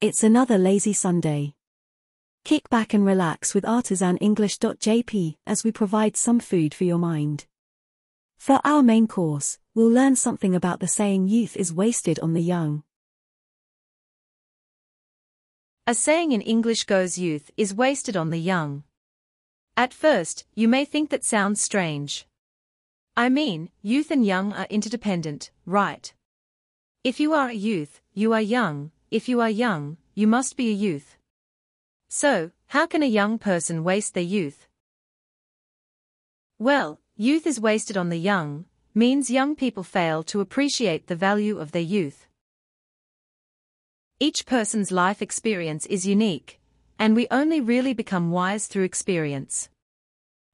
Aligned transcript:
It's 0.00 0.22
another 0.22 0.58
lazy 0.58 0.92
Sunday. 0.92 1.54
Kick 2.44 2.70
back 2.70 2.94
and 2.94 3.04
relax 3.04 3.52
with 3.52 3.64
artisanenglish.jp 3.64 5.38
as 5.44 5.64
we 5.64 5.72
provide 5.72 6.16
some 6.16 6.38
food 6.38 6.72
for 6.72 6.84
your 6.84 6.98
mind. 6.98 7.46
For 8.36 8.60
our 8.62 8.80
main 8.80 9.08
course, 9.08 9.58
we'll 9.74 9.90
learn 9.90 10.14
something 10.14 10.54
about 10.54 10.78
the 10.78 10.86
saying 10.86 11.26
youth 11.26 11.56
is 11.56 11.72
wasted 11.72 12.20
on 12.20 12.32
the 12.32 12.40
young. 12.40 12.84
A 15.84 15.94
saying 15.94 16.30
in 16.30 16.42
English 16.42 16.84
goes 16.84 17.18
youth 17.18 17.50
is 17.56 17.74
wasted 17.74 18.16
on 18.16 18.30
the 18.30 18.38
young. 18.38 18.84
At 19.76 19.92
first, 19.92 20.44
you 20.54 20.68
may 20.68 20.84
think 20.84 21.10
that 21.10 21.24
sounds 21.24 21.60
strange. 21.60 22.24
I 23.16 23.28
mean, 23.30 23.70
youth 23.82 24.12
and 24.12 24.24
young 24.24 24.52
are 24.52 24.68
interdependent, 24.70 25.50
right? 25.66 26.14
If 27.02 27.18
you 27.18 27.34
are 27.34 27.48
a 27.48 27.52
youth, 27.52 28.00
you 28.14 28.32
are 28.32 28.40
young, 28.40 28.92
if 29.10 29.28
you 29.28 29.40
are 29.40 29.50
young, 29.50 29.96
you 30.14 30.26
must 30.26 30.56
be 30.56 30.68
a 30.68 30.72
youth. 30.72 31.16
So, 32.08 32.50
how 32.68 32.86
can 32.86 33.02
a 33.02 33.06
young 33.06 33.38
person 33.38 33.84
waste 33.84 34.14
their 34.14 34.22
youth? 34.22 34.66
Well, 36.58 37.00
youth 37.16 37.46
is 37.46 37.60
wasted 37.60 37.96
on 37.96 38.08
the 38.08 38.18
young, 38.18 38.66
means 38.94 39.30
young 39.30 39.54
people 39.54 39.82
fail 39.82 40.22
to 40.24 40.40
appreciate 40.40 41.06
the 41.06 41.16
value 41.16 41.58
of 41.58 41.72
their 41.72 41.82
youth. 41.82 42.26
Each 44.20 44.44
person's 44.44 44.90
life 44.90 45.22
experience 45.22 45.86
is 45.86 46.06
unique, 46.06 46.60
and 46.98 47.14
we 47.14 47.28
only 47.30 47.60
really 47.60 47.94
become 47.94 48.30
wise 48.30 48.66
through 48.66 48.84
experience. 48.84 49.68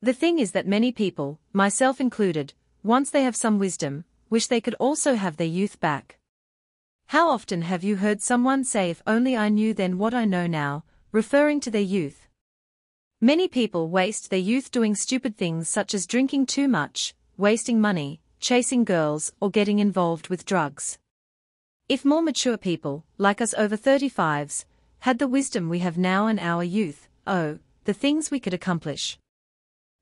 The 0.00 0.12
thing 0.12 0.38
is 0.38 0.52
that 0.52 0.68
many 0.68 0.92
people, 0.92 1.40
myself 1.52 2.00
included, 2.00 2.54
once 2.84 3.10
they 3.10 3.24
have 3.24 3.34
some 3.34 3.58
wisdom, 3.58 4.04
wish 4.30 4.46
they 4.46 4.60
could 4.60 4.74
also 4.74 5.16
have 5.16 5.36
their 5.36 5.46
youth 5.46 5.80
back. 5.80 6.17
How 7.08 7.30
often 7.30 7.62
have 7.62 7.82
you 7.82 7.96
heard 7.96 8.20
someone 8.20 8.64
say 8.64 8.90
if 8.90 9.02
only 9.06 9.34
I 9.34 9.48
knew 9.48 9.72
then 9.72 9.96
what 9.96 10.12
I 10.12 10.26
know 10.26 10.46
now, 10.46 10.84
referring 11.10 11.58
to 11.60 11.70
their 11.70 11.80
youth? 11.80 12.28
Many 13.18 13.48
people 13.48 13.88
waste 13.88 14.28
their 14.28 14.38
youth 14.38 14.70
doing 14.70 14.94
stupid 14.94 15.34
things 15.34 15.70
such 15.70 15.94
as 15.94 16.06
drinking 16.06 16.44
too 16.44 16.68
much, 16.68 17.14
wasting 17.38 17.80
money, 17.80 18.20
chasing 18.40 18.84
girls, 18.84 19.32
or 19.40 19.50
getting 19.50 19.78
involved 19.78 20.28
with 20.28 20.44
drugs. 20.44 20.98
If 21.88 22.04
more 22.04 22.20
mature 22.20 22.58
people, 22.58 23.06
like 23.16 23.40
us 23.40 23.54
over 23.54 23.78
35s, 23.78 24.66
had 24.98 25.18
the 25.18 25.28
wisdom 25.28 25.70
we 25.70 25.78
have 25.78 25.96
now 25.96 26.26
in 26.26 26.38
our 26.38 26.62
youth, 26.62 27.08
oh, 27.26 27.58
the 27.84 27.94
things 27.94 28.30
we 28.30 28.38
could 28.38 28.52
accomplish. 28.52 29.18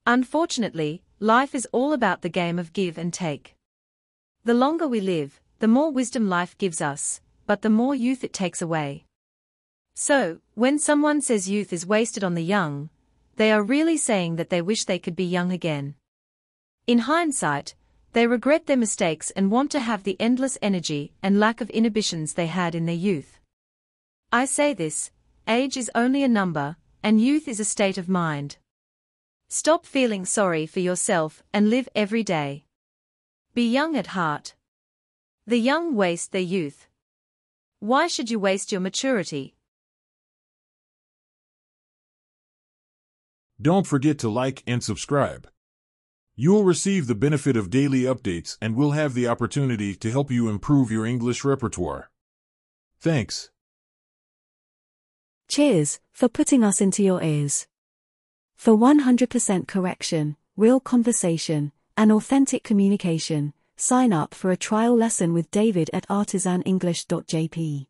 Unfortunately, 0.07 1.05
life 1.21 1.55
is 1.55 1.69
all 1.71 1.93
about 1.93 2.23
the 2.23 2.29
game 2.29 2.59
of 2.59 2.73
give 2.73 2.99
and 2.99 3.13
take. 3.13 3.55
The 4.43 4.55
longer 4.55 4.89
we 4.89 5.01
live, 5.01 5.41
the 5.59 5.69
more 5.69 5.91
wisdom 5.91 6.29
life 6.29 6.57
gives 6.59 6.81
us, 6.81 7.21
but 7.47 7.63
the 7.63 7.71
more 7.71 7.95
youth 7.95 8.23
it 8.25 8.33
takes 8.33 8.61
away. 8.61 9.05
So, 9.95 10.41
when 10.55 10.79
someone 10.79 11.21
says 11.21 11.49
youth 11.49 11.73
is 11.73 11.87
wasted 11.87 12.23
on 12.23 12.35
the 12.35 12.45
young, 12.45 12.91
they 13.37 13.53
are 13.53 13.63
really 13.63 13.97
saying 13.97 14.37
that 14.37 14.51
they 14.51 14.61
wish 14.61 14.85
they 14.85 14.99
could 14.99 15.17
be 15.17 15.25
young 15.25 15.53
again. 15.53 15.95
In 16.87 17.01
hindsight, 17.01 17.75
they 18.13 18.27
regret 18.27 18.67
their 18.67 18.77
mistakes 18.77 19.31
and 19.31 19.51
want 19.51 19.71
to 19.71 19.81
have 19.81 20.03
the 20.03 20.19
endless 20.19 20.57
energy 20.61 21.13
and 21.23 21.39
lack 21.39 21.61
of 21.61 21.71
inhibitions 21.71 22.33
they 22.33 22.47
had 22.47 22.75
in 22.75 22.87
their 22.87 22.95
youth. 22.95 23.39
I 24.33 24.45
say 24.47 24.75
this, 24.75 25.11
age 25.47 25.77
is 25.77 25.91
only 25.95 26.23
a 26.23 26.29
number, 26.29 26.77
and 27.03 27.21
youth 27.21 27.47
is 27.47 27.61
a 27.61 27.65
state 27.65 27.99
of 27.99 28.09
mind. 28.09 28.57
Stop 29.49 29.87
feeling 29.87 30.25
sorry 30.25 30.67
for 30.67 30.81
yourself 30.81 31.43
and 31.53 31.71
live 31.71 31.89
every 31.95 32.25
day. 32.25 32.65
Be 33.55 33.71
young 33.71 33.97
at 33.97 34.09
heart. 34.09 34.56
The 35.49 35.59
young 35.59 35.95
waste 35.95 36.33
their 36.33 36.41
youth. 36.41 36.89
Why 37.79 38.09
should 38.09 38.31
you 38.33 38.41
waste 38.41 38.73
your 38.73 38.81
maturity? 38.81 39.55
Don't 43.63 43.87
forget 43.87 44.19
to 44.19 44.29
like 44.29 44.65
and 44.67 44.83
subscribe. 44.83 45.47
You 46.35 46.51
will 46.51 46.65
receive 46.65 47.07
the 47.07 47.15
benefit 47.15 47.57
of 47.57 47.71
daily 47.71 48.03
updates 48.03 48.59
and 48.61 48.75
will 48.75 48.91
have 48.91 49.15
the 49.15 49.29
opportunity 49.29 49.95
to 49.95 50.11
help 50.11 50.33
you 50.33 50.49
improve 50.49 50.91
your 50.91 51.07
English 51.07 51.45
repertoire. 51.45 52.11
Thanks. 52.99 53.51
Cheers 55.47 56.01
for 56.13 56.29
putting 56.29 56.65
us 56.65 56.81
into 56.81 57.05
your 57.05 57.23
ears. 57.23 57.69
For 58.57 58.77
100% 58.77 59.69
correction, 59.69 60.37
real 60.57 60.81
conversation, 60.81 61.71
and 61.97 62.11
authentic 62.11 62.65
communication, 62.65 63.53
sign 63.77 64.13
up 64.13 64.35
for 64.35 64.51
a 64.51 64.57
trial 64.57 64.97
lesson 64.97 65.35
with 65.35 65.51
David 65.51 65.91
at 65.93 66.09
artisanenglish.jp. 66.09 67.87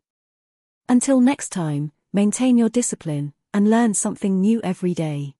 Until 0.89 1.21
next 1.21 1.49
time, 1.49 1.91
maintain 2.11 2.57
your 2.57 2.69
discipline 2.69 3.33
and 3.53 3.69
learn 3.69 3.93
something 3.93 4.41
new 4.41 4.61
every 4.63 4.93
day. 4.93 5.36